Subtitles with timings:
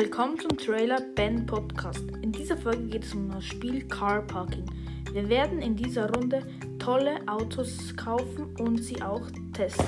[0.00, 2.02] Willkommen zum Trailer Ben Podcast.
[2.22, 4.64] In dieser Folge geht es um das Spiel Car Parking.
[5.12, 6.42] Wir werden in dieser Runde
[6.78, 9.20] tolle Autos kaufen und sie auch
[9.52, 9.86] testen.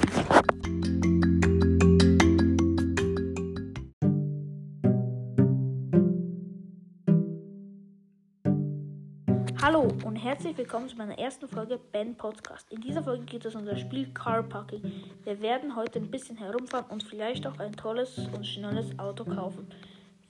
[9.62, 12.70] Hallo und herzlich willkommen zu meiner ersten Folge Ben Podcast.
[12.70, 14.82] In dieser Folge geht es um das Spiel Car Parking.
[15.24, 19.68] Wir werden heute ein bisschen herumfahren und vielleicht auch ein tolles und schnelles Auto kaufen.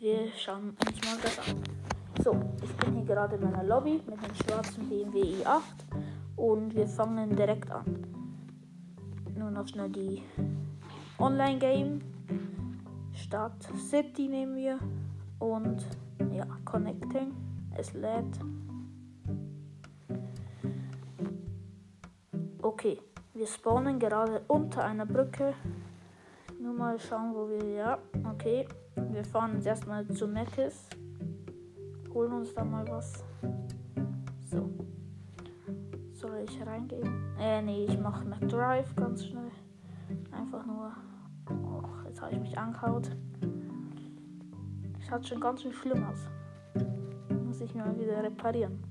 [0.03, 1.63] Wir schauen uns mal das an.
[2.25, 5.61] So, ich bin hier gerade in meiner Lobby mit dem schwarzen BMW i8
[6.35, 7.85] und wir fangen direkt an.
[9.37, 10.25] Nur noch schnell die
[11.21, 12.01] Online Game.
[13.13, 14.81] Start City nehmen wir
[15.39, 15.87] und
[16.33, 17.33] ja, Connecting.
[17.77, 18.41] Es lädt.
[22.61, 22.99] Okay,
[23.35, 25.55] wir spawnen gerade unter einer Brücke.
[26.63, 27.69] Nur mal schauen, wo wir.
[27.75, 28.69] Ja, okay.
[28.95, 30.89] Wir fahren jetzt erstmal zu Meckes.
[32.15, 33.25] Holen uns da mal was.
[34.49, 34.71] So.
[36.13, 37.37] Soll ich reingehen?
[37.39, 39.51] Äh, nee, ich mache McDrive ganz schnell.
[40.31, 40.93] Einfach nur.
[41.51, 43.11] Och, jetzt habe ich mich angehaut.
[45.01, 46.29] Schaut schon ganz schön schlimm aus.
[47.45, 48.85] Muss ich mal wieder reparieren.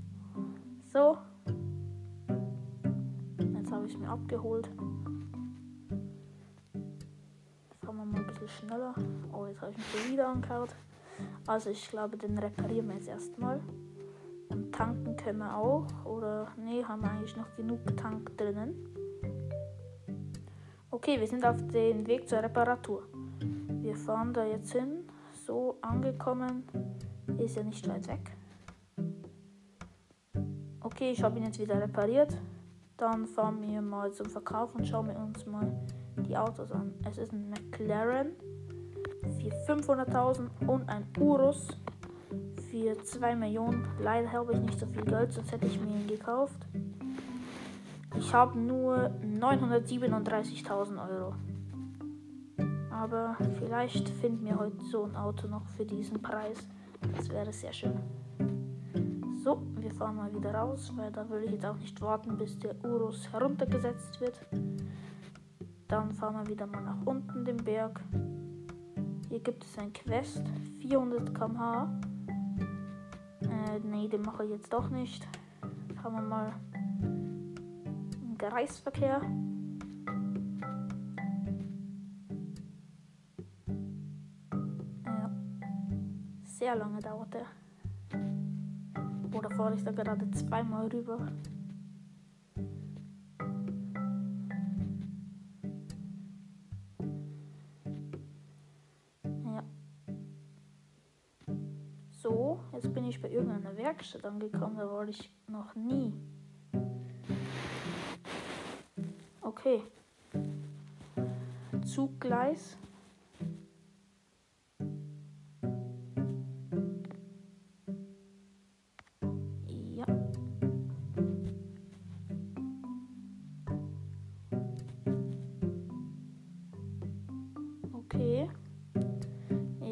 [0.91, 1.17] So,
[3.91, 4.69] ich mir abgeholt.
[8.41, 8.95] Bisschen schneller.
[9.31, 10.69] Oh, jetzt habe ich mich wieder angehaut.
[11.45, 13.59] Also ich glaube, den reparieren wir jetzt erstmal.
[14.49, 15.85] Und tanken können wir auch.
[16.05, 18.73] Oder nee, haben wir eigentlich noch genug Tank drinnen.
[20.89, 23.03] Okay, wir sind auf dem Weg zur Reparatur.
[23.81, 25.07] Wir fahren da jetzt hin.
[25.45, 26.63] So angekommen.
[27.37, 28.35] Ist ja nicht weit weg.
[30.79, 32.35] Okay, ich habe ihn jetzt wieder repariert.
[33.01, 35.65] Dann fahren wir mal zum Verkauf und schauen wir uns mal
[36.17, 36.93] die Autos an.
[37.09, 38.33] Es ist ein McLaren
[39.39, 41.69] für 500.000 und ein Urus
[42.69, 43.87] für 2 Millionen.
[43.99, 46.59] Leider habe ich nicht so viel Geld, sonst hätte ich mir ihn gekauft.
[48.19, 51.33] Ich habe nur 937.000 Euro.
[52.91, 56.59] Aber vielleicht finden wir heute so ein Auto noch für diesen Preis.
[57.17, 57.99] Das wäre sehr schön.
[60.01, 63.31] Fahren mal wieder raus, weil da will ich jetzt auch nicht warten, bis der Urus
[63.31, 64.47] heruntergesetzt wird.
[65.87, 68.01] Dann fahren wir wieder mal nach unten den Berg.
[69.29, 70.41] Hier gibt es ein Quest,
[70.79, 72.01] 400 km/h.
[73.41, 75.27] Äh, nee, den mache ich jetzt doch nicht.
[76.01, 76.53] Fahren wir mal
[78.23, 79.21] im Kreisverkehr.
[85.05, 85.31] Ja.
[86.43, 87.60] Sehr lange dauert der.
[89.33, 91.17] Oder fahre ich da gerade zweimal rüber?
[99.45, 99.63] Ja.
[102.11, 106.13] So, jetzt bin ich bei irgendeiner Werkstatt angekommen, da war ich noch nie.
[109.41, 109.81] Okay.
[111.85, 112.77] Zuggleis.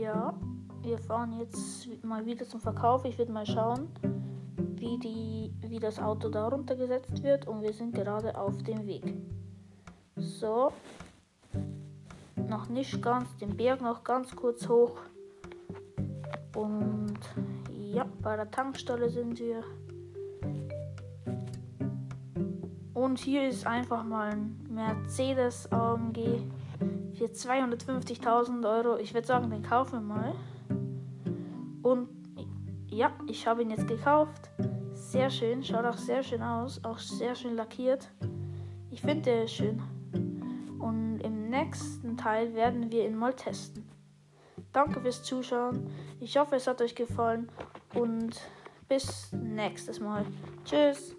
[0.10, 0.34] Ja,
[0.82, 3.06] wir fahren jetzt mal wieder zum Verkauf.
[3.06, 3.90] Ich werde mal schauen,
[4.58, 7.48] wie, die, wie das Auto da runtergesetzt wird.
[7.48, 9.14] Und wir sind gerade auf dem Weg.
[10.16, 10.74] So.
[12.48, 14.98] Noch nicht ganz den Berg, noch ganz kurz hoch.
[16.56, 17.20] Und
[17.72, 19.64] ja, bei der Tankstelle sind wir.
[22.96, 26.42] Und hier ist einfach mal ein Mercedes AMG
[27.14, 28.98] für 250.000 Euro.
[28.98, 30.36] Ich würde sagen, den kaufen wir mal.
[31.82, 32.10] Und
[32.88, 34.50] ja, ich habe ihn jetzt gekauft.
[34.94, 38.10] Sehr schön, schaut auch sehr schön aus, auch sehr schön lackiert.
[38.92, 39.82] Ich finde der schön.
[40.80, 43.90] Und im nächsten Teil werden wir ihn mal testen.
[44.72, 45.90] Danke fürs Zuschauen.
[46.20, 47.50] Ich hoffe, es hat euch gefallen
[47.94, 48.40] und
[48.88, 50.26] bis nächstes Mal.
[50.66, 51.16] Tschüss.